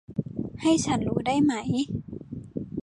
[0.61, 1.53] ให้ฉันรู้ได้ไหม